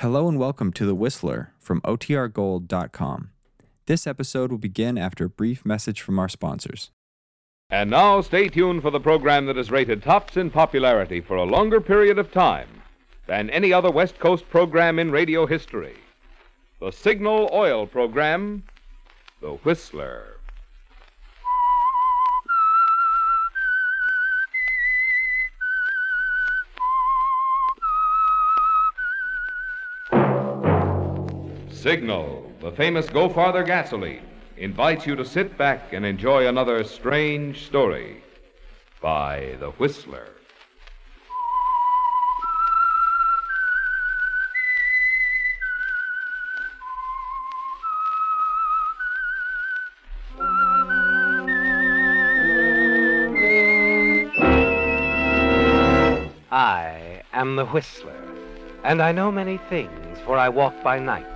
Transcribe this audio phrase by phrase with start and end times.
[0.00, 3.30] Hello and welcome to The Whistler from OTRGold.com.
[3.86, 6.90] This episode will begin after a brief message from our sponsors.
[7.70, 11.44] And now stay tuned for the program that has rated tops in popularity for a
[11.44, 12.68] longer period of time
[13.26, 15.96] than any other West Coast program in radio history.
[16.78, 18.64] The Signal Oil program,
[19.40, 20.35] The Whistler.
[31.86, 37.64] Signal, the famous Go Farther gasoline, invites you to sit back and enjoy another strange
[37.64, 38.24] story
[39.00, 40.26] by The Whistler.
[56.50, 58.12] I am the Whistler,
[58.82, 61.35] and I know many things, for I walk by night.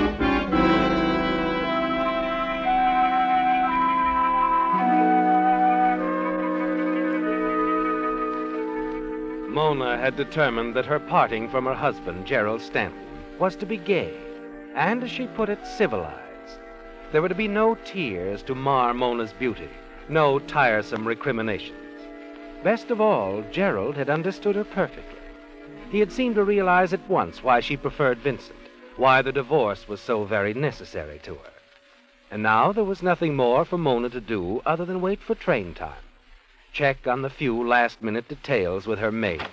[9.61, 13.05] Mona had determined that her parting from her husband, Gerald Stanton,
[13.37, 14.11] was to be gay,
[14.73, 16.59] and, as she put it, civilized.
[17.11, 19.69] There were to be no tears to mar Mona's beauty,
[20.09, 22.01] no tiresome recriminations.
[22.63, 25.21] Best of all, Gerald had understood her perfectly.
[25.91, 28.67] He had seemed to realize at once why she preferred Vincent,
[28.97, 31.53] why the divorce was so very necessary to her.
[32.31, 35.75] And now there was nothing more for Mona to do other than wait for train
[35.75, 36.01] time
[36.71, 39.45] check on the few last minute details with her maid.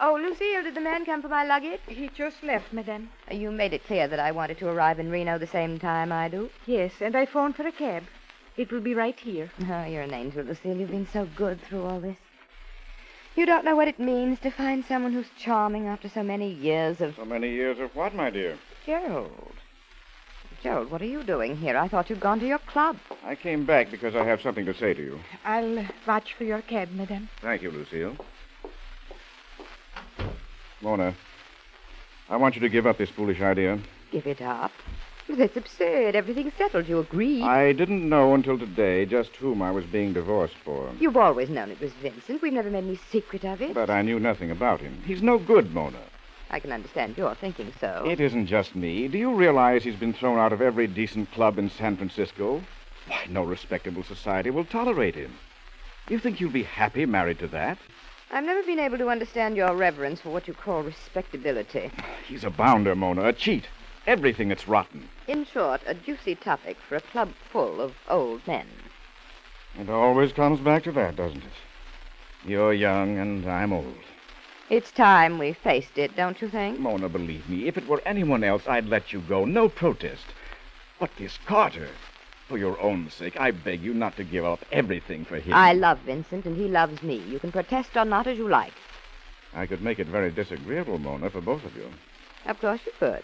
[0.00, 1.80] Oh, Lucille, did the man come for my luggage?
[1.88, 3.10] He just left, madame.
[3.30, 6.28] You made it clear that I wanted to arrive in Reno the same time I
[6.28, 6.50] do.
[6.66, 8.04] Yes, and I phoned for a cab.
[8.56, 9.50] It will be right here.
[9.68, 10.76] Oh, you're an angel, Lucille.
[10.76, 12.16] You've been so good through all this.
[13.36, 17.00] You don't know what it means to find someone who's charming after so many years
[17.00, 17.14] of.
[17.16, 18.56] So many years of what, my dear?
[18.84, 19.57] Gerald.
[20.62, 21.76] Gerald, what are you doing here?
[21.76, 22.96] I thought you'd gone to your club.
[23.24, 25.20] I came back because I have something to say to you.
[25.44, 27.28] I'll watch for your cab, madame.
[27.40, 28.16] Thank you, Lucille.
[30.82, 31.14] Mona,
[32.28, 33.78] I want you to give up this foolish idea.
[34.10, 34.72] Give it up.
[35.28, 36.16] That's absurd.
[36.16, 36.88] Everything's settled.
[36.88, 37.42] You agree.
[37.42, 40.90] I didn't know until today just whom I was being divorced for.
[40.98, 42.40] You've always known it was Vincent.
[42.42, 43.74] We've never made any secret of it.
[43.74, 45.02] But I knew nothing about him.
[45.04, 46.00] He's no good, Mona.
[46.50, 48.04] I can understand your thinking so.
[48.06, 49.08] It isn't just me.
[49.08, 52.62] Do you realize he's been thrown out of every decent club in San Francisco?
[53.06, 55.34] Why, no respectable society will tolerate him.
[56.08, 57.78] You think you'll be happy married to that?
[58.30, 61.90] I've never been able to understand your reverence for what you call respectability.
[62.26, 63.66] He's a bounder, Mona, a cheat.
[64.06, 65.08] Everything that's rotten.
[65.26, 68.66] In short, a juicy topic for a club full of old men.
[69.78, 71.52] It always comes back to that, doesn't it?
[72.46, 73.94] You're young and I'm old.
[74.70, 76.78] It's time we faced it, don't you think?
[76.78, 79.46] Mona, believe me, if it were anyone else, I'd let you go.
[79.46, 80.26] No protest.
[81.00, 81.88] But this Carter,
[82.48, 85.54] for your own sake, I beg you not to give up everything for him.
[85.54, 87.16] I love Vincent, and he loves me.
[87.16, 88.74] You can protest or not as you like.
[89.54, 91.88] I could make it very disagreeable, Mona, for both of you.
[92.44, 93.22] Of course you could.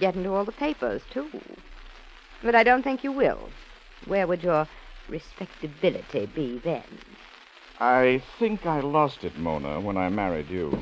[0.00, 1.28] Get into all the papers, too.
[2.42, 3.50] But I don't think you will.
[4.06, 4.66] Where would your
[5.10, 6.84] respectability be then?
[7.80, 10.78] I think I lost it, Mona, when I married you.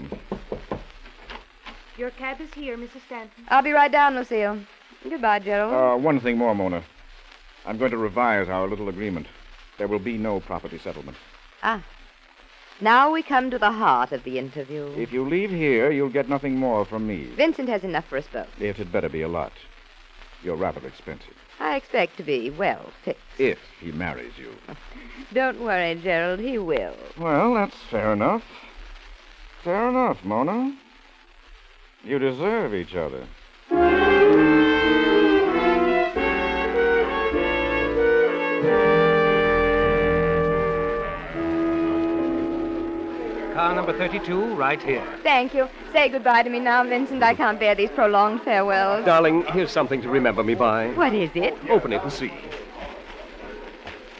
[1.97, 3.05] Your cab is here, Mrs.
[3.07, 3.45] Stanton.
[3.49, 4.59] I'll be right down, Lucille.
[5.09, 5.73] Goodbye, Gerald.
[5.73, 6.83] Uh, one thing more, Mona.
[7.67, 9.27] I'm going to revise our little agreement.
[9.79, 11.17] There will be no property settlement.
[11.63, 11.85] ah.
[12.81, 14.93] Now we come to the heart of the interview.
[14.97, 17.27] If you leave here, you'll get nothing more from me.
[17.37, 18.49] Vincent has enough for us both.
[18.61, 19.53] It had better be a lot.
[20.43, 21.35] You're rather expensive.
[21.61, 23.23] I expect to be well fixed.
[23.39, 24.53] If he marries you.
[25.33, 26.41] Don't worry, Gerald.
[26.41, 26.97] He will.
[27.19, 28.43] Well, that's fair enough.
[29.62, 30.76] Fair enough, Mona.
[32.05, 33.26] You deserve each other.
[43.62, 45.06] Car number 32, right here.
[45.23, 45.69] Thank you.
[45.93, 47.23] Say goodbye to me now, Vincent.
[47.23, 49.05] I can't bear these prolonged farewells.
[49.05, 50.88] Darling, here's something to remember me by.
[50.94, 51.55] What is it?
[51.70, 52.32] Open it and see.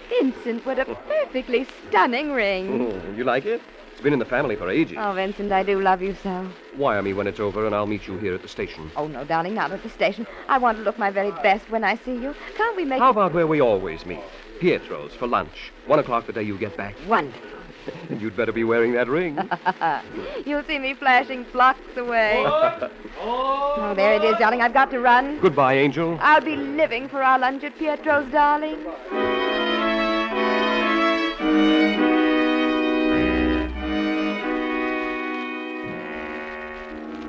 [0.09, 2.93] Vincent, what a perfectly stunning ring.
[2.93, 3.61] Hmm, you like it?
[3.91, 4.97] It's been in the family for ages.
[5.01, 6.49] Oh, Vincent, I do love you so.
[6.77, 8.93] Wire me when it's over, and I'll meet you here at the station.
[8.95, 10.25] Oh, no, darling, not at the station.
[10.49, 12.33] I want to look my very best when I see you.
[12.57, 14.23] Can't we make How about where we always meet?
[14.61, 15.73] Pietro's for lunch.
[15.87, 16.95] One o'clock the day you get back.
[17.09, 17.62] Wonderful.
[18.09, 19.39] And you'd better be wearing that ring.
[20.47, 22.43] You'll see me flashing blocks away.
[23.19, 24.61] oh, there it is, darling.
[24.61, 25.41] I've got to run.
[25.41, 26.19] Goodbye, Angel.
[26.21, 28.79] I'll be living for our lunch at Pietro's, darling.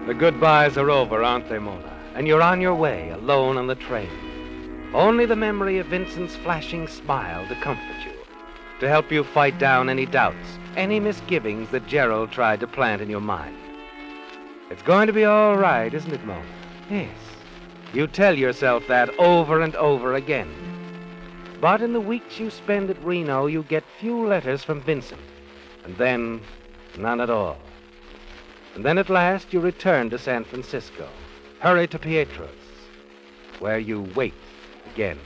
[0.05, 1.97] The goodbyes are over, aren't they, Mona?
[2.13, 4.09] And you're on your way, alone on the train.
[4.93, 8.11] Only the memory of Vincent's flashing smile to comfort you,
[8.83, 13.09] to help you fight down any doubts, any misgivings that Gerald tried to plant in
[13.09, 13.55] your mind.
[14.69, 16.43] It's going to be all right, isn't it, Mona?
[16.89, 17.17] Yes.
[17.93, 20.51] You tell yourself that over and over again.
[21.61, 25.21] But in the weeks you spend at Reno, you get few letters from Vincent,
[25.85, 26.41] and then
[26.97, 27.57] none at all.
[28.75, 31.07] And then at last you return to San Francisco.
[31.59, 32.49] Hurry to Pietro's,
[33.59, 34.33] where you wait
[34.93, 35.19] again.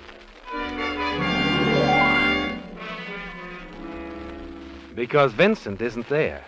[4.97, 6.43] Because Vincent isn't there.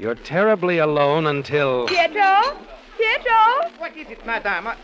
[0.00, 1.86] You're terribly alone until.
[1.86, 2.56] Pietro?
[2.98, 3.70] Pietro?
[3.78, 4.66] What is it, madame?
[4.66, 4.76] I-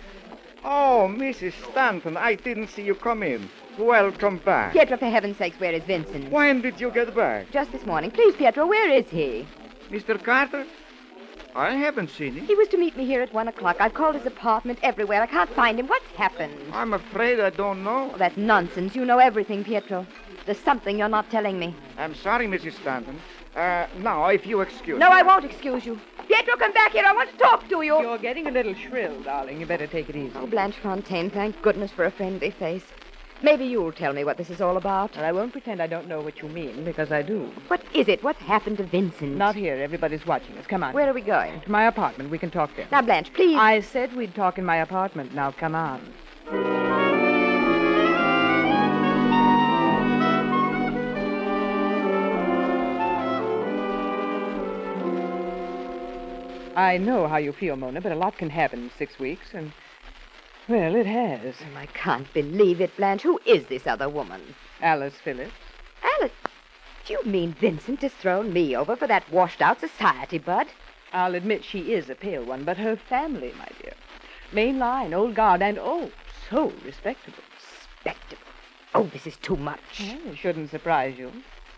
[0.64, 1.52] Oh, Mrs.
[1.70, 3.50] Stanton, I didn't see you come in.
[3.76, 4.72] Welcome back.
[4.72, 6.30] Pietro, for heaven's sakes, where is Vincent?
[6.30, 7.50] When did you get back?
[7.50, 8.12] Just this morning.
[8.12, 9.48] Please, Pietro, where is he?
[9.90, 10.22] Mr.
[10.22, 10.64] Carter?
[11.56, 12.46] I haven't seen him.
[12.46, 13.78] He was to meet me here at one o'clock.
[13.80, 15.22] I've called his apartment everywhere.
[15.22, 15.88] I can't find him.
[15.88, 16.54] What's happened?
[16.72, 18.12] I'm afraid I don't know.
[18.14, 18.94] Oh, that's nonsense.
[18.94, 20.06] You know everything, Pietro.
[20.46, 21.74] There's something you're not telling me.
[21.98, 22.74] I'm sorry, Mrs.
[22.80, 23.20] Stanton.
[23.56, 25.16] Uh, now, if you excuse No, me.
[25.16, 25.98] I won't excuse you.
[26.28, 27.04] Pietro, come back here.
[27.04, 28.00] I want to talk to you.
[28.00, 29.58] You're getting a little shrill, darling.
[29.60, 30.32] You better take it easy.
[30.36, 32.84] Oh, Blanche Fontaine, thank goodness for a friendly face.
[33.42, 35.16] Maybe you'll tell me what this is all about.
[35.16, 37.50] And I won't pretend I don't know what you mean, because I do.
[37.68, 38.22] What is it?
[38.22, 39.36] What's happened to Vincent?
[39.36, 39.74] Not here.
[39.76, 40.66] Everybody's watching us.
[40.66, 40.94] Come on.
[40.94, 41.60] Where are we going?
[41.60, 42.30] To my apartment.
[42.30, 42.86] We can talk there.
[42.90, 43.56] Now, Blanche, please.
[43.58, 45.34] I said we'd talk in my apartment.
[45.34, 46.75] Now, come on.
[56.76, 59.72] I know how you feel, Mona, but a lot can happen in six weeks, and,
[60.68, 61.54] well, it has.
[61.62, 63.22] Oh, I can't believe it, Blanche.
[63.22, 64.42] Who is this other woman?
[64.82, 65.54] Alice Phillips.
[66.20, 66.32] Alice.
[67.06, 70.66] Do you mean Vincent has thrown me over for that washed out society bud?
[71.14, 73.94] I'll admit she is a pale one, but her family, my dear.
[74.52, 76.10] Main line, old guard, and oh,
[76.50, 77.42] so respectable.
[78.04, 78.42] Respectable.
[78.94, 80.00] Oh, this is too much.
[80.00, 81.32] Well, it shouldn't surprise you.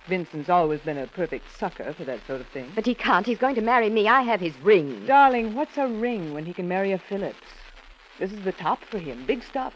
[0.09, 2.73] Vincent's always been a perfect sucker for that sort of thing.
[2.75, 3.27] But he can't.
[3.27, 4.09] He's going to marry me.
[4.09, 5.05] I have his ring.
[5.07, 7.47] Darling, what's a ring when he can marry a Phillips?
[8.19, 9.25] This is the top for him.
[9.27, 9.75] Big stuff.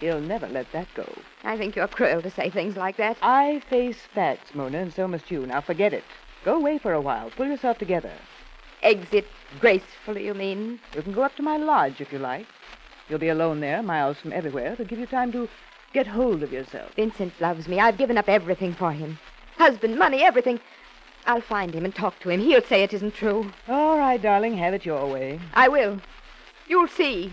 [0.00, 1.08] He'll never let that go.
[1.42, 3.16] I think you're cruel to say things like that.
[3.20, 5.44] I face facts, Mona, and so must you.
[5.46, 6.04] Now forget it.
[6.44, 7.30] Go away for a while.
[7.30, 8.12] Pull yourself together.
[8.82, 9.26] Exit
[9.58, 10.78] gracefully, you mean?
[10.94, 12.46] You can go up to my lodge if you like.
[13.08, 14.74] You'll be alone there, miles from everywhere.
[14.74, 15.48] It'll give you time to
[15.92, 16.92] get hold of yourself.
[16.94, 17.80] Vincent loves me.
[17.80, 19.18] I've given up everything for him.
[19.58, 20.60] Husband, money, everything.
[21.26, 22.40] I'll find him and talk to him.
[22.40, 23.50] He'll say it isn't true.
[23.66, 25.40] All right, darling, have it your way.
[25.52, 26.00] I will.
[26.68, 27.32] You'll see.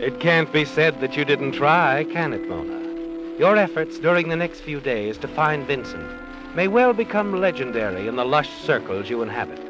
[0.00, 2.78] It can't be said that you didn't try, can it, Mona?
[3.38, 6.08] Your efforts during the next few days to find Vincent
[6.56, 9.60] may well become legendary in the lush circles you inhabit.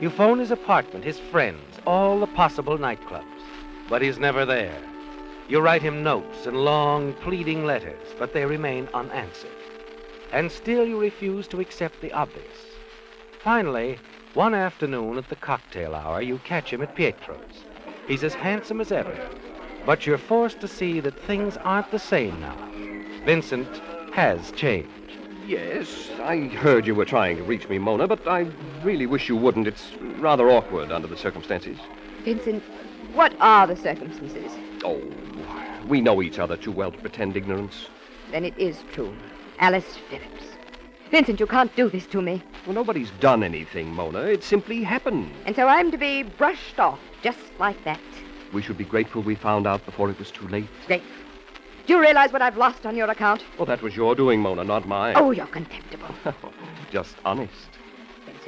[0.00, 3.24] You phone his apartment, his friends, all the possible nightclubs,
[3.88, 4.76] but he's never there.
[5.48, 9.50] You write him notes and long, pleading letters, but they remain unanswered.
[10.32, 12.46] And still you refuse to accept the obvious.
[13.42, 13.98] Finally,
[14.34, 17.64] one afternoon at the cocktail hour, you catch him at Pietro's.
[18.06, 19.16] He's as handsome as ever,
[19.86, 22.56] but you're forced to see that things aren't the same now.
[23.24, 23.80] Vincent
[24.12, 24.90] has changed.
[25.46, 28.50] Yes, I heard you were trying to reach me, Mona, but I
[28.82, 29.66] really wish you wouldn't.
[29.66, 31.78] It's rather awkward under the circumstances.
[32.24, 32.62] Vincent,
[33.18, 34.52] what are the circumstances?
[34.84, 35.02] Oh,
[35.88, 37.88] we know each other too well to pretend ignorance.
[38.30, 39.12] Then it is true.
[39.58, 40.44] Alice Phillips.
[41.10, 42.40] Vincent, you can't do this to me.
[42.64, 44.20] Well, nobody's done anything, Mona.
[44.20, 45.32] It simply happened.
[45.46, 47.98] And so I'm to be brushed off just like that.
[48.52, 50.68] We should be grateful we found out before it was too late.
[50.86, 51.02] Great.
[51.86, 53.42] Do you realize what I've lost on your account?
[53.58, 55.14] Well, that was your doing, Mona, not mine.
[55.16, 56.14] Oh, you're contemptible.
[56.92, 57.77] Just honest.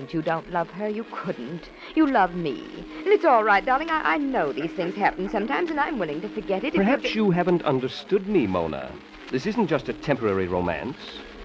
[0.00, 0.88] Vincent, you don't love her.
[0.88, 1.68] You couldn't.
[1.94, 2.64] You love me.
[2.98, 3.90] And it's all right, darling.
[3.90, 6.68] I, I know these things happen sometimes, and I'm willing to forget it.
[6.68, 8.90] if Perhaps you haven't understood me, Mona.
[9.30, 10.96] This isn't just a temporary romance.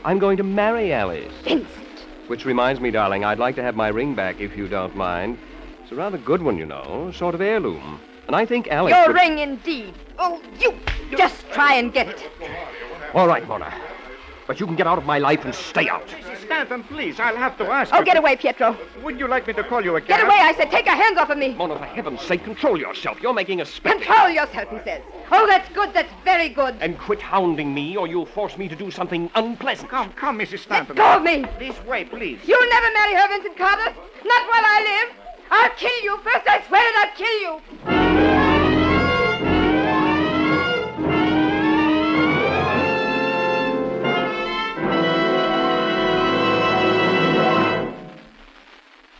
[0.05, 1.33] I'm going to marry Alice.
[1.43, 2.05] Vincent.
[2.27, 5.38] Which reminds me, darling, I'd like to have my ring back if you don't mind.
[5.83, 8.00] It's a rather good one, you know, sort of heirloom.
[8.27, 8.95] And I think Alice.
[8.95, 9.93] Your would- ring, indeed.
[10.17, 10.74] Oh, you
[11.17, 12.29] just try and get it.
[13.13, 13.74] All right, Mona.
[14.47, 16.07] But you can get out of my life and stay out.
[16.45, 18.05] Stanton, please, I'll have to ask Oh, you.
[18.05, 18.77] get away, Pietro.
[19.03, 20.07] Would you like me to call you again?
[20.17, 20.71] Get away, I said.
[20.71, 21.53] Take your hands off of me.
[21.53, 23.21] Mona, for heaven's sake, control yourself.
[23.21, 24.05] You're making a spectacle.
[24.13, 25.01] Control yourself, he says.
[25.31, 25.93] Oh, that's good.
[25.93, 26.75] That's very good.
[26.81, 29.89] And quit hounding me, or you'll force me to do something unpleasant.
[29.89, 30.59] Come, come, Mrs.
[30.59, 30.95] Stanton.
[30.95, 31.45] Let Go of me.
[31.59, 32.39] This way, please.
[32.45, 33.93] You'll never marry her, Vincent Carter.
[34.23, 35.15] Not while I live.
[35.51, 36.17] I'll kill you.
[36.23, 38.54] First, I swear it, I'll kill you.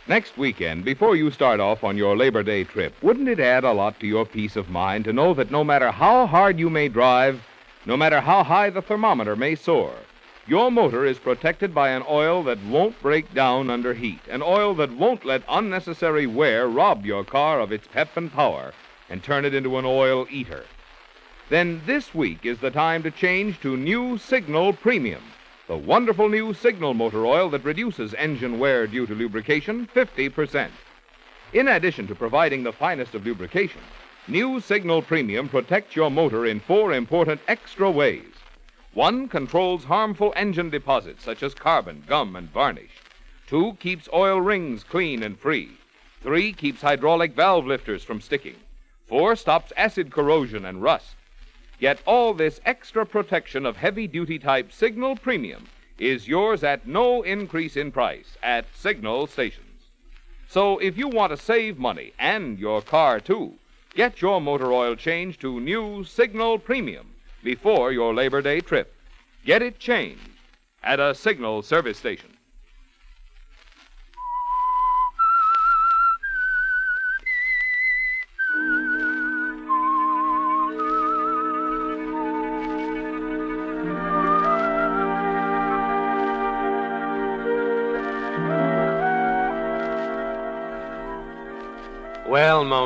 [0.08, 3.72] Next weekend, before you start off on your Labor Day trip, wouldn't it add a
[3.72, 6.86] lot to your peace of mind to know that no matter how hard you may
[6.86, 7.44] drive,
[7.86, 9.92] no matter how high the thermometer may soar,
[10.46, 14.76] your motor is protected by an oil that won't break down under heat, an oil
[14.76, 18.72] that won't let unnecessary wear rob your car of its pep and power
[19.10, 20.62] and turn it into an oil eater?
[21.48, 25.24] Then this week is the time to change to new Signal Premium,
[25.68, 30.70] the wonderful new Signal motor oil that reduces engine wear due to lubrication 50%.
[31.52, 33.80] In addition to providing the finest of lubrication,
[34.28, 38.32] new Signal Premium protects your motor in four important extra ways.
[38.94, 43.02] One controls harmful engine deposits such as carbon, gum, and varnish.
[43.48, 45.70] Two keeps oil rings clean and free.
[46.22, 48.56] Three keeps hydraulic valve lifters from sticking.
[49.08, 51.16] Four stops acid corrosion and rust.
[51.78, 55.66] Yet all this extra protection of heavy duty type Signal Premium
[55.98, 59.66] is yours at no increase in price at Signal stations.
[60.48, 63.54] So if you want to save money and your car too,
[63.94, 67.08] get your motor oil changed to new Signal Premium
[67.42, 68.94] before your Labor Day trip.
[69.44, 70.30] Get it changed
[70.82, 72.35] at a Signal service station.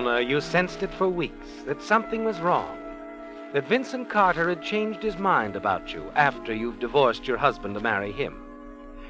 [0.01, 2.79] You sensed it for weeks that something was wrong.
[3.53, 7.81] That Vincent Carter had changed his mind about you after you've divorced your husband to
[7.81, 8.41] marry him.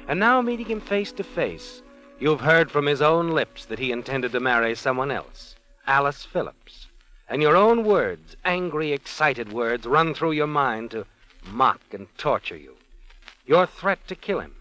[0.09, 1.81] And now, meeting him face to face,
[2.19, 5.55] you've heard from his own lips that he intended to marry someone else,
[5.87, 6.87] Alice Phillips.
[7.29, 11.05] And your own words, angry, excited words, run through your mind to
[11.45, 12.75] mock and torture you.
[13.45, 14.55] Your threat to kill him.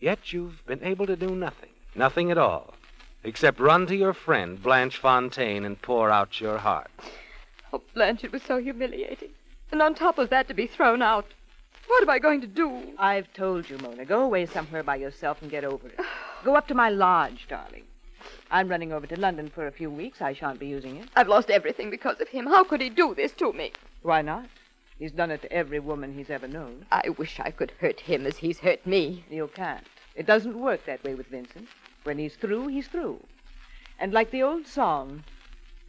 [0.00, 2.74] Yet you've been able to do nothing, nothing at all,
[3.24, 6.90] except run to your friend, Blanche Fontaine, and pour out your heart.
[7.72, 9.30] Oh, Blanche, it was so humiliating.
[9.72, 11.26] And on top of that, to be thrown out.
[11.86, 12.80] What am I going to do?
[12.98, 14.04] I've told you, Mona.
[14.04, 15.98] Go away somewhere by yourself and get over it.
[16.44, 17.84] Go up to my lodge, darling.
[18.50, 20.22] I'm running over to London for a few weeks.
[20.22, 21.08] I shan't be using it.
[21.16, 22.46] I've lost everything because of him.
[22.46, 23.72] How could he do this to me?
[24.02, 24.46] Why not?
[24.98, 26.86] He's done it to every woman he's ever known.
[26.92, 29.24] I wish I could hurt him as he's hurt me.
[29.28, 29.86] You can't.
[30.14, 31.68] It doesn't work that way with Vincent.
[32.04, 33.20] When he's through, he's through.
[33.98, 35.24] And like the old song,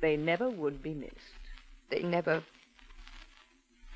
[0.02, 1.44] they never would be missed.
[1.90, 2.42] They never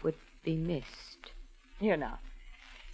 [0.04, 1.32] would be missed.
[1.80, 2.20] Here now.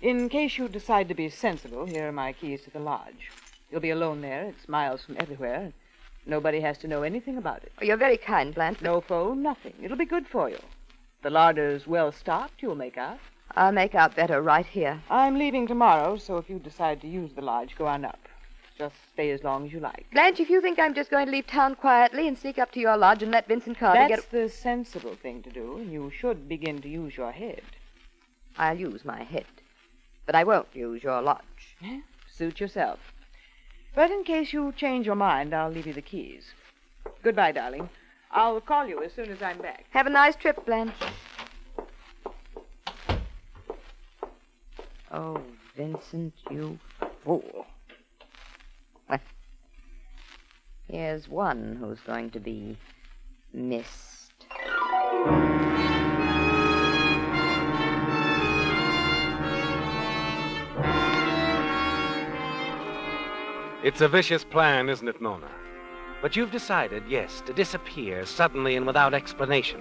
[0.02, 3.32] In case you decide to be sensible, here are my keys to the lodge.
[3.72, 4.44] You'll be alone there.
[4.44, 5.74] It's miles from everywhere.
[6.28, 7.72] Nobody has to know anything about it.
[7.82, 8.82] Oh, you're very kind, Blanche.
[8.82, 9.74] No phone, nothing.
[9.82, 10.60] It'll be good for you.
[11.24, 13.20] The larder's well stocked, you'll make out.
[13.56, 15.02] I'll make out better right here.
[15.10, 18.20] I'm leaving tomorrow, so if you decide to use the lodge, go on up.
[18.78, 20.06] Just stay as long as you like.
[20.12, 22.80] Blanche, if you think I'm just going to leave town quietly and sneak up to
[22.80, 24.32] your lodge and let Vincent Carter That's get.
[24.32, 27.62] the sensible thing to do, and you should begin to use your head.
[28.58, 29.46] I'll use my head.
[30.26, 31.78] But I won't use your lodge.
[31.84, 32.02] Eh?
[32.30, 33.00] Suit yourself.
[33.96, 36.44] But in case you change your mind, I'll leave you the keys.
[37.24, 37.90] Goodbye, darling.
[38.32, 39.86] I'll call you as soon as I'm back.
[39.92, 40.94] Have a nice trip, Blanche.
[45.12, 45.40] Oh,
[45.78, 46.78] Vincent, you
[47.24, 47.66] fool.
[49.08, 49.20] Well,
[50.90, 52.78] here's one who's going to be
[53.54, 54.34] missed.
[63.84, 65.50] It's a vicious plan, isn't it, Mona?
[66.22, 69.80] But you've decided, yes, to disappear suddenly and without explanation.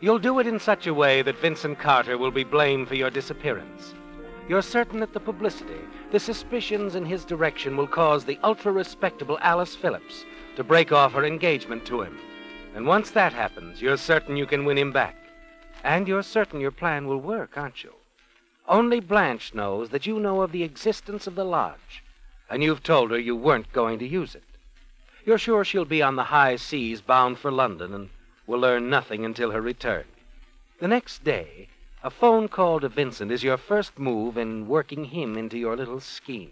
[0.00, 3.08] You'll do it in such a way that Vincent Carter will be blamed for your
[3.08, 3.94] disappearance.
[4.48, 5.80] You're certain that the publicity,
[6.10, 10.24] the suspicions in his direction will cause the ultra respectable Alice Phillips
[10.56, 12.18] to break off her engagement to him.
[12.74, 15.16] And once that happens, you're certain you can win him back.
[15.84, 17.92] And you're certain your plan will work, aren't you?
[18.68, 22.02] Only Blanche knows that you know of the existence of the lodge,
[22.48, 24.44] and you've told her you weren't going to use it.
[25.24, 28.10] You're sure she'll be on the high seas bound for London and
[28.46, 30.04] will learn nothing until her return.
[30.80, 31.68] The next day,
[32.04, 36.00] A phone call to Vincent is your first move in working him into your little
[36.00, 36.50] scheme.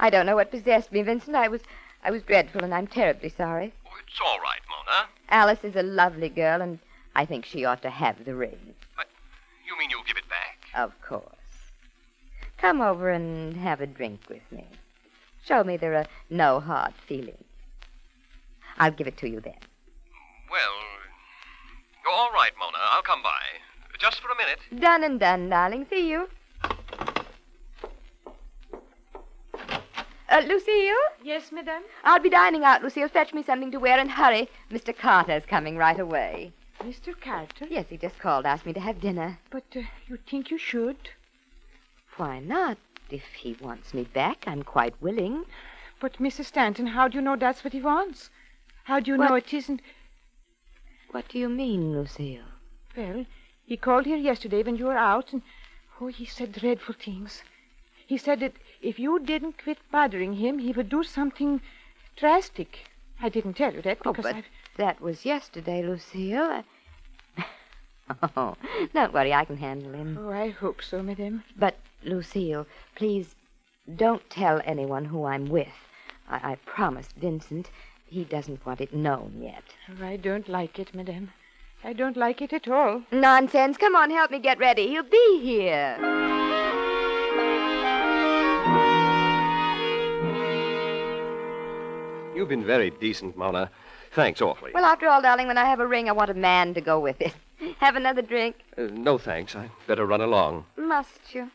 [0.00, 1.36] I don't know what possessed me, Vincent.
[1.36, 1.60] I was
[2.02, 3.74] I was dreadful, and I'm terribly sorry.
[3.86, 5.08] Oh, it's all right, Mona.
[5.28, 6.78] Alice is a lovely girl, and
[7.14, 8.74] I think she ought to have the ring.
[8.96, 9.08] But
[9.66, 10.58] You mean you'll give it back?
[10.74, 11.22] Of course.
[12.56, 14.66] Come over and have a drink with me.
[15.44, 17.44] Show me there are no hard feelings.
[18.78, 19.60] I'll give it to you then.
[20.50, 20.74] Well,
[22.10, 22.78] all right, Mona.
[22.90, 23.51] I'll come by.
[24.02, 24.58] Just for a minute.
[24.80, 25.86] Done and done, darling.
[25.88, 26.28] See you.
[30.28, 30.96] Uh, Lucille?
[31.22, 31.84] Yes, madame?
[32.02, 33.06] I'll be dining out, Lucille.
[33.06, 34.48] Fetch me something to wear and hurry.
[34.72, 34.96] Mr.
[34.96, 36.52] Carter's coming right away.
[36.80, 37.14] Mr.
[37.20, 37.66] Carter?
[37.70, 39.38] Yes, he just called, asked me to have dinner.
[39.50, 41.10] But uh, you think you should?
[42.16, 42.78] Why not?
[43.08, 45.44] If he wants me back, I'm quite willing.
[46.00, 46.46] But, Mrs.
[46.46, 48.30] Stanton, how do you know that's what he wants?
[48.82, 49.80] How do you know it isn't?
[51.12, 52.42] What do you mean, Lucille?
[52.96, 53.26] Well,
[53.72, 55.40] he called here yesterday when you were out, and
[55.98, 57.42] oh, he said dreadful things.
[58.06, 58.52] He said that
[58.82, 61.62] if you didn't quit bothering him, he would do something
[62.14, 62.90] drastic.
[63.22, 64.44] I didn't tell you that Oh, because but I've...
[64.76, 66.62] that was yesterday, Lucille.
[67.38, 67.44] I-
[68.36, 68.56] oh,
[68.92, 70.18] don't worry, I can handle him.
[70.20, 71.42] Oh, I hope so, madame.
[71.56, 73.34] But, Lucille, please
[73.96, 75.76] don't tell anyone who I'm with.
[76.28, 77.70] I, I promised Vincent.
[78.04, 79.64] He doesn't want it known yet.
[79.88, 81.30] Oh, I don't like it, madame.
[81.84, 83.02] I don't like it at all.
[83.10, 83.76] Nonsense.
[83.76, 84.88] Come on, help me get ready.
[84.88, 85.96] He'll be here.
[92.34, 93.70] You've been very decent, Mona.
[94.12, 94.72] Thanks awfully.
[94.74, 96.98] Well, after all, darling, when I have a ring, I want a man to go
[97.00, 97.34] with it.
[97.78, 98.56] Have another drink?
[98.76, 99.54] Uh, no thanks.
[99.54, 100.64] I'd better run along.
[100.76, 101.50] Must you?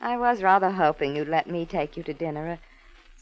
[0.00, 2.58] I was rather hoping you'd let me take you to dinner, a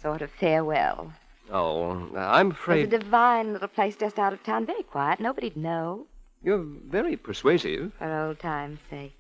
[0.01, 1.13] sort of farewell.
[1.51, 5.21] Oh, I'm There's afraid a divine little place just out of town, very quiet.
[5.21, 6.07] Nobody'd know,
[6.47, 7.93] you're very persuasive.
[7.99, 9.13] for old time's sake.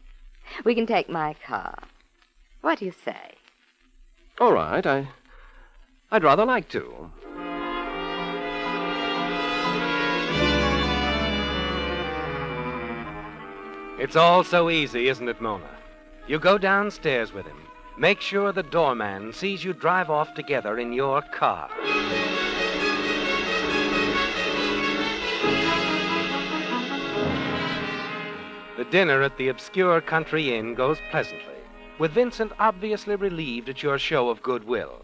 [0.64, 1.76] We can take my car.
[2.60, 3.34] What do you say?
[4.38, 4.86] All right.
[4.86, 5.08] I,
[6.12, 7.10] I'd rather like to.
[13.98, 15.68] It's all so easy, isn't it, Mona?
[16.28, 17.58] You go downstairs with him.
[17.98, 21.70] Make sure the doorman sees you drive off together in your car.
[28.90, 31.54] Dinner at the obscure country inn goes pleasantly,
[31.98, 35.02] with Vincent obviously relieved at your show of goodwill.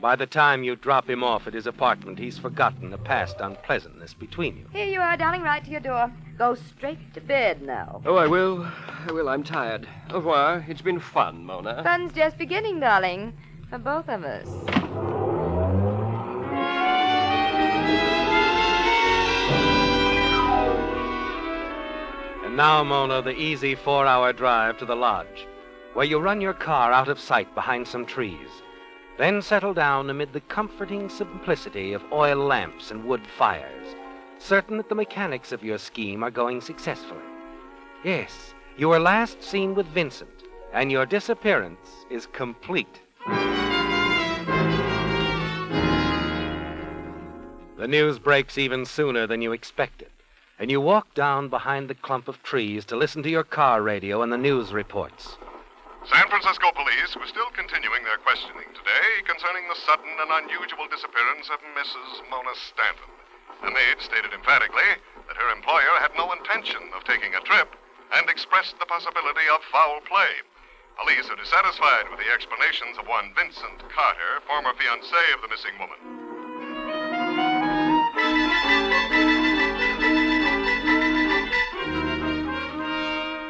[0.00, 4.14] By the time you drop him off at his apartment, he's forgotten the past unpleasantness
[4.14, 4.66] between you.
[4.72, 6.12] Here you are, darling, right to your door.
[6.38, 8.00] Go straight to bed now.
[8.06, 8.64] Oh, I will.
[9.08, 9.28] I will.
[9.28, 9.88] I'm tired.
[10.10, 10.64] Au revoir.
[10.68, 11.82] It's been fun, Mona.
[11.82, 13.32] Fun's just beginning, darling,
[13.68, 15.27] for both of us.
[22.58, 25.46] Now, Mona, the easy four hour drive to the lodge,
[25.94, 28.48] where you run your car out of sight behind some trees,
[29.16, 33.94] then settle down amid the comforting simplicity of oil lamps and wood fires,
[34.38, 37.22] certain that the mechanics of your scheme are going successfully.
[38.02, 40.42] Yes, you were last seen with Vincent,
[40.72, 43.00] and your disappearance is complete.
[47.76, 50.10] The news breaks even sooner than you expected,
[50.58, 54.22] and you walk down behind the clump of trees to listen to your car radio
[54.22, 55.38] and the news reports.
[56.06, 61.50] San Francisco police were still continuing their questioning today concerning the sudden and unusual disappearance
[61.50, 62.24] of Mrs.
[62.30, 63.12] Mona Stanton.
[63.62, 67.74] The maid stated emphatically that her employer had no intention of taking a trip
[68.14, 70.42] and expressed the possibility of foul play.
[70.98, 75.76] Police are dissatisfied with the explanations of one Vincent Carter, former fiancé of the missing
[75.78, 76.17] woman.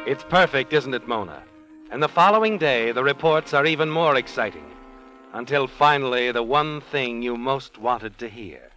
[0.09, 1.45] It's perfect, isn't it, Mona?
[1.93, 4.65] And the following day, the reports are even more exciting.
[5.37, 8.73] Until finally, the one thing you most wanted to hear.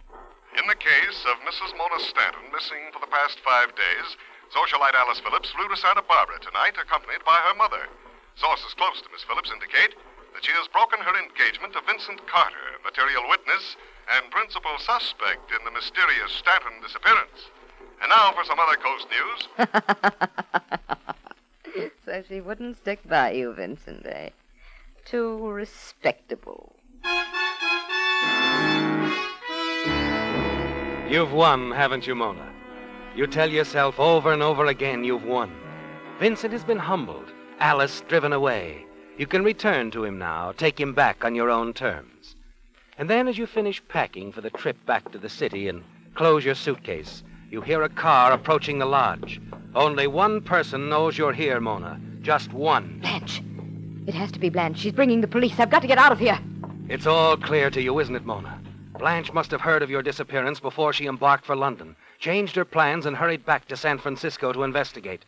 [0.53, 1.73] In the case of Mrs.
[1.73, 4.13] Mona Stanton, missing for the past five days,
[4.53, 7.89] socialite Alice Phillips flew to Santa Barbara tonight, accompanied by her mother.
[8.37, 9.97] Sources close to Miss Phillips indicate
[10.37, 13.73] that she has broken her engagement to Vincent Carter, material witness
[14.05, 17.49] and principal suspect in the mysterious Stanton disappearance.
[18.05, 19.41] And now for some other coast news.
[22.05, 24.29] so she wouldn't stick by you, Vincent, eh?
[25.05, 26.75] Too respectable.
[31.09, 32.51] You've won, haven't you, Mona?
[33.15, 35.51] You tell yourself over and over again you've won.
[36.19, 38.85] Vincent has been humbled, Alice driven away.
[39.17, 42.35] You can return to him now, take him back on your own terms.
[42.97, 45.83] And then, as you finish packing for the trip back to the city and
[46.15, 47.23] close your suitcase,
[47.53, 49.39] you hear a car approaching the lodge.
[49.75, 52.01] Only one person knows you're here, Mona.
[52.23, 52.99] Just one.
[52.99, 53.43] Blanche.
[54.07, 54.79] It has to be Blanche.
[54.79, 55.59] She's bringing the police.
[55.59, 56.39] I've got to get out of here.
[56.89, 58.59] It's all clear to you, isn't it, Mona?
[58.97, 63.05] Blanche must have heard of your disappearance before she embarked for London, changed her plans,
[63.05, 65.23] and hurried back to San Francisco to investigate.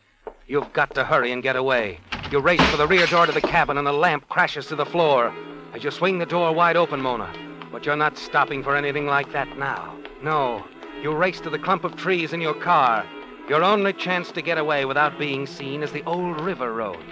[0.47, 1.99] You've got to hurry and get away.
[2.31, 4.85] You race for the rear door to the cabin, and the lamp crashes to the
[4.85, 5.31] floor.
[5.75, 7.31] As you swing the door wide open, Mona.
[7.71, 9.95] But you're not stopping for anything like that now.
[10.23, 10.65] No.
[11.01, 13.05] You race to the clump of trees in your car.
[13.47, 17.03] Your only chance to get away without being seen is the old river road.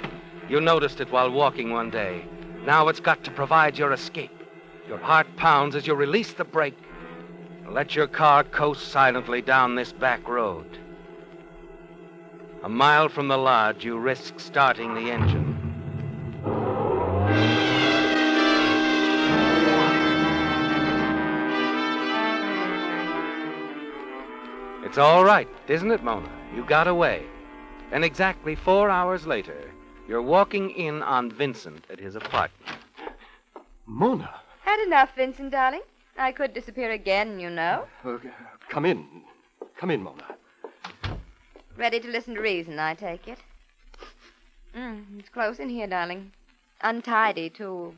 [0.50, 2.26] You noticed it while walking one day.
[2.66, 4.32] Now it's got to provide your escape.
[4.88, 6.78] Your heart pounds as you release the brake.
[7.70, 10.80] Let your car coast silently down this back road.
[12.64, 15.43] A mile from the lodge, you risk starting the engine.
[24.94, 26.30] It's all right, isn't it, Mona?
[26.56, 27.24] You got away.
[27.92, 29.72] And exactly four hours later,
[30.08, 32.78] you're walking in on Vincent at his apartment.
[33.88, 34.30] Mona,
[34.62, 35.82] Had enough, Vincent, darling.
[36.16, 37.88] I could disappear again, you know.
[38.06, 38.20] uh,
[38.70, 39.24] come in.
[39.78, 40.26] Come in, Mona.
[41.76, 43.40] Ready to listen to reason, I take it.
[44.78, 46.32] Mm, it's close in here, darling.
[46.82, 47.96] Untidy, too.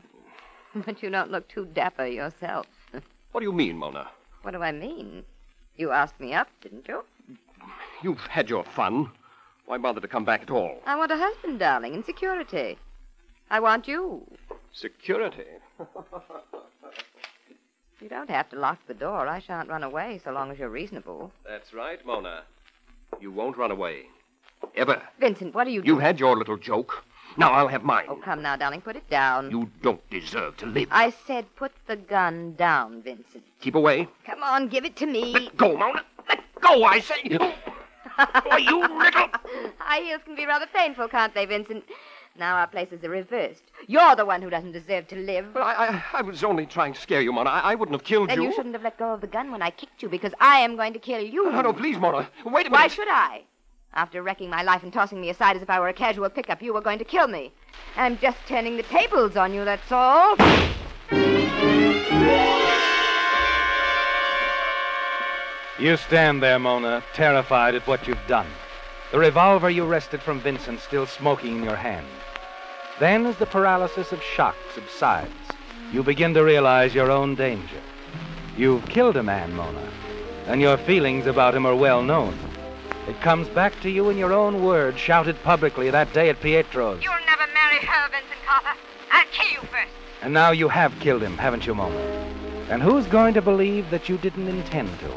[0.74, 2.64] But you don't look too dapper yourself.
[3.32, 4.08] What do you mean, Mona?
[4.40, 5.24] What do I mean?
[5.76, 7.04] You asked me up, didn't you?
[8.02, 9.10] You've had your fun.
[9.66, 10.80] Why bother to come back at all?
[10.86, 12.78] I want a husband, darling, and security.
[13.50, 14.26] I want you.
[14.72, 15.44] Security.
[18.02, 19.26] You don't have to lock the door.
[19.26, 21.32] I shan't run away so long as you're reasonable.
[21.48, 22.42] That's right, Mona.
[23.20, 24.02] You won't run away.
[24.76, 25.00] Ever.
[25.18, 26.00] Vincent, what are you You doing?
[26.02, 27.02] had your little joke.
[27.36, 28.06] Now I'll have mine.
[28.08, 28.80] Oh, come now, darling.
[28.80, 29.50] Put it down.
[29.50, 30.88] You don't deserve to live.
[30.90, 33.44] I said put the gun down, Vincent.
[33.60, 34.08] Keep away.
[34.24, 35.32] Come on, give it to me.
[35.32, 36.02] Let go, Mona.
[36.28, 37.14] Let go, I say.
[38.16, 39.28] Why, you little.
[39.78, 41.84] High heels can be rather painful, can't they, Vincent?
[42.38, 43.62] Now our places are reversed.
[43.86, 45.46] You're the one who doesn't deserve to live.
[45.54, 47.50] Well, I, I, I was only trying to scare you, Mona.
[47.50, 48.48] I, I wouldn't have killed Then you.
[48.48, 50.76] you shouldn't have let go of the gun when I kicked you, because I am
[50.76, 51.50] going to kill you.
[51.50, 52.28] No, no, please, Mona.
[52.44, 52.72] Wait a minute.
[52.72, 53.42] Why should I?
[53.96, 56.60] After wrecking my life and tossing me aside as if I were a casual pickup,
[56.60, 57.50] you were going to kill me.
[57.96, 60.36] I'm just turning the tables on you, that's all.
[65.78, 68.46] You stand there, Mona, terrified at what you've done.
[69.12, 72.06] The revolver you wrested from Vincent still smoking in your hand.
[73.00, 75.32] Then, as the paralysis of shock subsides,
[75.90, 77.80] you begin to realize your own danger.
[78.58, 79.90] You've killed a man, Mona,
[80.48, 82.36] and your feelings about him are well known.
[83.08, 87.02] It comes back to you in your own words, shouted publicly that day at Pietro's.
[87.04, 88.78] You'll never marry her, Vincent Carter.
[89.12, 89.92] I'll kill you first.
[90.22, 91.96] And now you have killed him, haven't you, Mona?
[92.68, 95.14] And who's going to believe that you didn't intend to?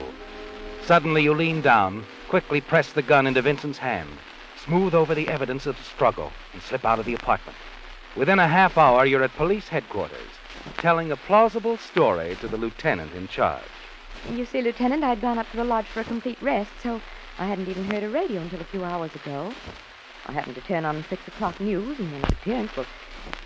[0.85, 4.09] Suddenly you lean down, quickly press the gun into Vincent's hand,
[4.63, 7.57] smooth over the evidence of the struggle, and slip out of the apartment.
[8.15, 10.29] Within a half hour, you're at police headquarters,
[10.77, 13.63] telling a plausible story to the lieutenant in charge.
[14.31, 17.01] You see, Lieutenant, I'd gone up to the lodge for a complete rest, so
[17.39, 19.53] I hadn't even heard a radio until a few hours ago.
[20.25, 22.85] I happened to turn on the six o'clock news, and when his appearance, well,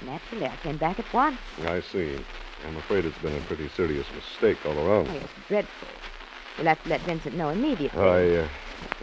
[0.03, 1.37] naturally, I came back at once.
[1.67, 2.17] I see.
[2.65, 5.09] I'm afraid it's been a pretty serious mistake all around.
[5.09, 5.87] Oh, it's dreadful.
[6.57, 8.01] We'll have to let Vincent know immediately.
[8.01, 8.47] I, uh,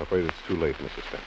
[0.00, 1.07] afraid it's too late, Mrs.
[1.09, 1.24] Stamp.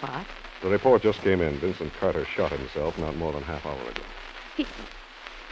[0.00, 0.26] What?
[0.62, 1.58] The report just came in.
[1.58, 4.02] Vincent Carter shot himself not more than half hour ago.
[4.56, 4.64] He...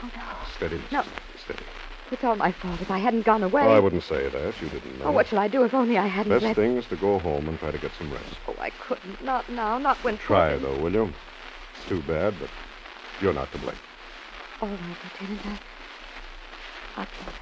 [0.04, 0.22] Oh, no.
[0.56, 0.92] Steady, Mrs.
[0.92, 1.02] No.
[1.44, 1.64] Steady.
[2.10, 2.80] It's all my fault.
[2.80, 3.62] If I hadn't gone away...
[3.62, 4.62] Oh, I wouldn't say that.
[4.62, 5.06] You didn't know.
[5.06, 6.56] Oh, what shall I do if only I hadn't Best let...
[6.56, 8.34] thing is to go home and try to get some rest.
[8.46, 9.22] Oh, I couldn't.
[9.22, 9.76] Not now.
[9.78, 10.16] Not when...
[10.16, 11.12] Try, though, will you?
[11.76, 12.48] It's too bad, but
[13.20, 13.76] you're not to blame.
[14.62, 14.78] All right,
[15.20, 15.46] Lieutenant.
[15.46, 17.00] I...
[17.00, 17.32] I'll try.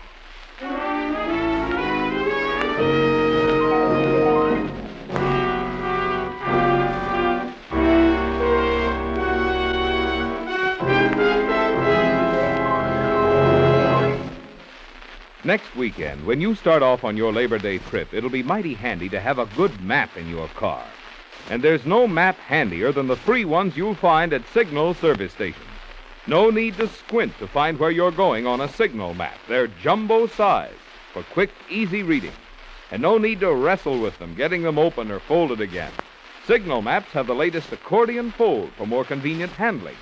[15.46, 19.08] Next weekend, when you start off on your Labor Day trip, it'll be mighty handy
[19.10, 20.84] to have a good map in your car.
[21.48, 25.62] And there's no map handier than the free ones you'll find at Signal service stations.
[26.26, 29.38] No need to squint to find where you're going on a Signal map.
[29.46, 30.74] They're jumbo size
[31.12, 32.32] for quick, easy reading.
[32.90, 35.92] And no need to wrestle with them, getting them open or folded again.
[36.44, 39.96] Signal maps have the latest accordion fold for more convenient handling.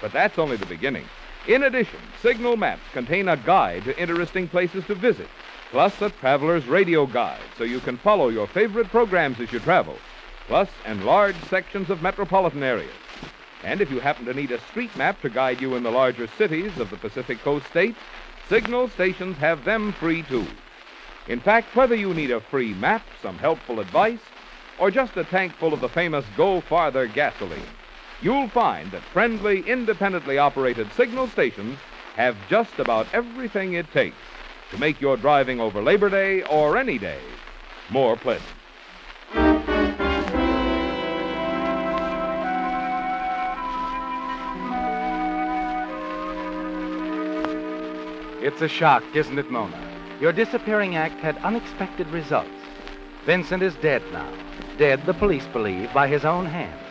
[0.00, 1.04] But that's only the beginning.
[1.46, 5.28] In addition, Signal Maps contain a guide to interesting places to visit,
[5.70, 9.96] plus a traveler's radio guide so you can follow your favorite programs as you travel,
[10.46, 12.92] plus enlarged sections of metropolitan areas.
[13.64, 16.26] And if you happen to need a street map to guide you in the larger
[16.38, 17.98] cities of the Pacific Coast states,
[18.48, 20.46] Signal stations have them free too.
[21.26, 24.20] In fact, whether you need a free map, some helpful advice,
[24.78, 27.62] or just a tank full of the famous Go Farther gasoline,
[28.22, 31.78] you'll find that friendly, independently operated signal stations
[32.16, 34.16] have just about everything it takes
[34.70, 37.20] to make your driving over Labor Day or any day
[37.90, 38.48] more pleasant.
[48.42, 49.78] It's a shock, isn't it, Mona?
[50.20, 52.50] Your disappearing act had unexpected results.
[53.24, 54.28] Vincent is dead now.
[54.78, 56.89] Dead, the police believe, by his own hand.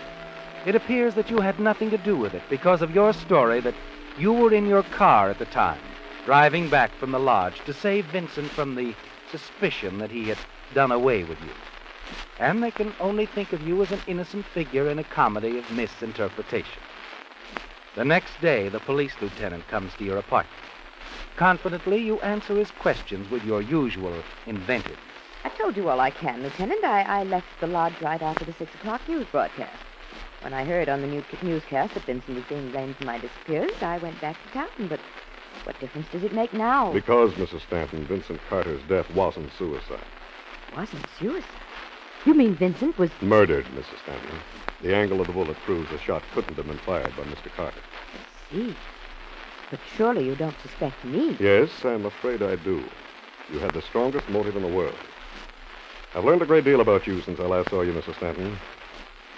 [0.66, 3.76] It appears that you had nothing to do with it because of your story that
[4.18, 5.80] you were in your car at the time,
[6.26, 8.94] driving back from the lodge to save Vincent from the
[9.32, 10.38] suspicion that he had
[10.74, 11.54] done away with you.
[12.40, 15.72] And they can only think of you as an innocent figure in a comedy of
[15.72, 16.84] misinterpretation.
[17.96, 20.56] The next day, the police lieutenant comes to your apartment.
[21.38, 25.00] Confidently, you answer his questions with your usual inventiveness.
[25.46, 26.84] I told you all I can, Lieutenant.
[26.84, 29.89] I, I left the lodge right after the six o'clock news broadcast.
[30.42, 33.84] When I heard on the new newscast that Vincent was being blamed for my disappearance,
[33.84, 34.88] I went back to town.
[34.88, 35.00] But
[35.66, 36.94] what difference does it make now?
[36.94, 37.62] Because, Mrs.
[37.62, 40.06] Stanton, Vincent Carter's death wasn't suicide.
[40.74, 41.60] Wasn't suicide.
[42.26, 44.00] You mean Vincent was Murdered, Mrs.
[44.00, 44.40] Stanton.
[44.82, 47.54] The angle of the bullet proves the shot couldn't have been fired by Mr.
[47.54, 47.82] Carter.
[48.14, 48.76] I see?
[49.70, 51.36] But surely you don't suspect me.
[51.40, 52.90] Yes, I'm afraid I do.
[53.52, 54.96] You had the strongest motive in the world.
[56.16, 58.16] I've learned a great deal about you since I last saw you, Mrs.
[58.16, 58.58] Stanton.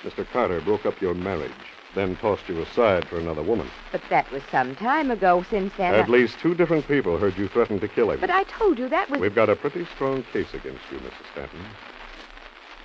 [0.04, 0.26] Mr.
[0.32, 1.52] Carter broke up your marriage,
[1.94, 3.70] then tossed you aside for another woman.
[3.92, 5.46] But that was some time ago.
[5.50, 8.20] Since then, At I- least two different people heard you threaten to kill him.
[8.20, 9.20] But I told you that was.
[9.20, 11.32] We've got a pretty strong case against you, Mrs.
[11.34, 11.66] Stanton.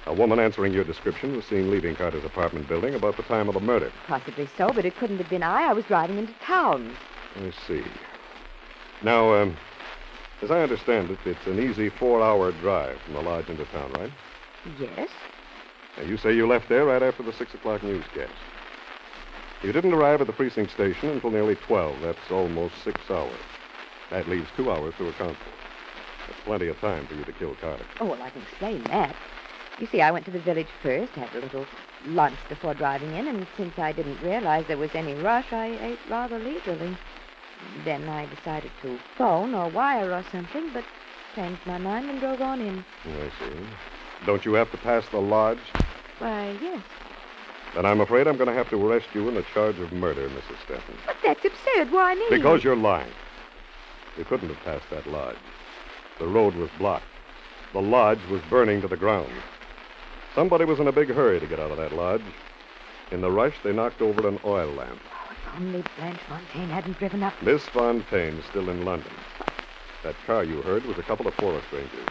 [0.06, 3.54] A woman answering your description was seen leaving Carter's apartment building about the time of
[3.54, 3.90] the murder.
[4.06, 5.64] Possibly so, but it couldn't have been I.
[5.64, 6.94] I was driving into town.
[7.36, 7.82] I see.
[9.02, 9.56] Now, um,
[10.42, 14.12] as I understand it, it's an easy four-hour drive from the lodge into town, right?
[14.78, 15.08] Yes.
[15.96, 18.32] Now, you say you left there right after the six o'clock newscast.
[19.62, 22.00] You didn't arrive at the precinct station until nearly 12.
[22.02, 23.32] That's almost six hours.
[24.10, 25.50] That leaves two hours to account for.
[26.26, 27.84] That's plenty of time for you to kill Carter.
[28.00, 29.16] Oh, well, I can explain that.
[29.80, 31.66] You see, I went to the village first, had a little
[32.06, 35.98] lunch before driving in, and since I didn't realize there was any rush, I ate
[36.08, 36.96] rather leisurely.
[37.84, 40.84] Then I decided to phone or wire or something, but
[41.34, 42.84] changed my mind and drove on in.
[43.04, 43.66] I see.
[44.24, 45.58] Don't you have to pass the lodge?
[46.18, 46.82] Why, yes.
[47.74, 50.28] Then I'm afraid I'm going to have to arrest you on the charge of murder,
[50.28, 50.56] Mrs.
[50.64, 50.94] Stanton.
[51.04, 51.92] But that's absurd.
[51.92, 52.24] Why me?
[52.30, 53.12] Because you're lying.
[54.16, 55.36] You couldn't have passed that lodge.
[56.18, 57.04] The road was blocked.
[57.74, 59.30] The lodge was burning to the ground.
[60.34, 62.22] Somebody was in a big hurry to get out of that lodge.
[63.10, 64.98] In the rush, they knocked over an oil lamp.
[65.12, 67.34] Oh, If only Blanche Fontaine hadn't driven up.
[67.42, 69.12] Miss Fontaine's still in London.
[70.02, 72.08] That car you heard was a couple of forest rangers.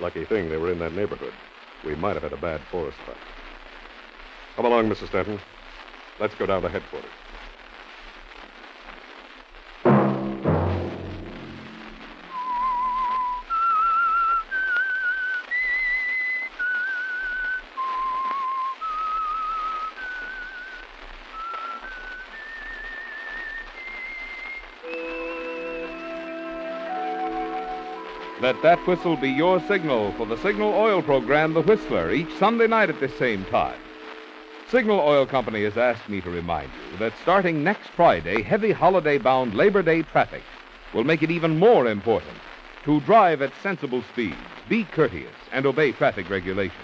[0.00, 1.32] Lucky thing they were in that neighborhood.
[1.84, 3.16] We might have had a bad forest fire.
[4.56, 5.08] Come along, Mrs.
[5.08, 5.40] Stanton.
[6.20, 7.21] Let's go down to headquarters.
[28.42, 32.66] Let that whistle be your signal for the Signal Oil program, The Whistler, each Sunday
[32.66, 33.78] night at this same time.
[34.68, 39.16] Signal Oil Company has asked me to remind you that starting next Friday, heavy holiday
[39.16, 40.42] bound Labor Day traffic
[40.92, 42.36] will make it even more important
[42.82, 44.34] to drive at sensible speeds,
[44.68, 46.80] be courteous, and obey traffic regulations.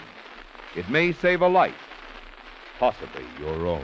[0.77, 1.75] It may save a life,
[2.79, 3.83] possibly your own.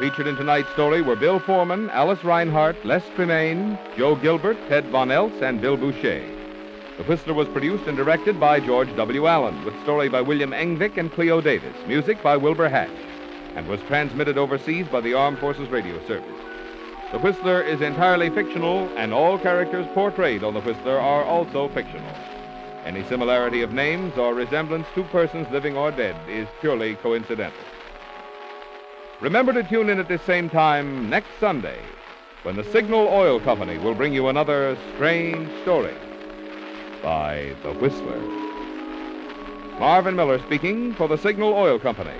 [0.00, 5.10] Featured in tonight's story were Bill Forman, Alice Reinhardt, Les Tremayne, Joe Gilbert, Ted Von
[5.10, 6.24] Eltz, and Bill Bouchey.
[6.96, 9.26] The Whistler was produced and directed by George W.
[9.26, 12.88] Allen, with story by William Engvik and Cleo Davis, music by Wilbur Hatch,
[13.56, 16.40] and was transmitted overseas by the Armed Forces Radio Service.
[17.12, 22.14] The Whistler is entirely fictional, and all characters portrayed on The Whistler are also fictional.
[22.86, 27.60] Any similarity of names or resemblance to persons living or dead is purely coincidental.
[29.20, 31.78] Remember to tune in at this same time next Sunday
[32.42, 35.94] when the Signal Oil Company will bring you another strange story
[37.02, 38.18] by The Whistler.
[39.78, 42.16] Marvin Miller speaking for the Signal Oil Company.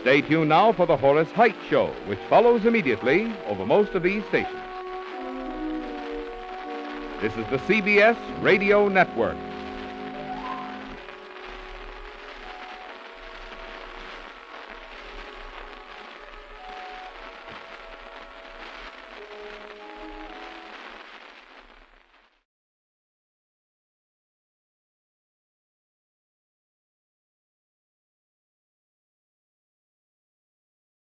[0.00, 4.24] Stay tuned now for the Horace Heidt Show, which follows immediately over most of these
[4.28, 4.56] stations.
[7.20, 9.36] This is the CBS Radio Network.